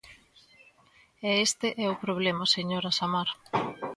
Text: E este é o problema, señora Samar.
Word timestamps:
E 1.29 1.29
este 1.47 1.67
é 1.85 1.87
o 1.93 1.99
problema, 2.03 2.45
señora 2.55 2.95
Samar. 2.97 3.29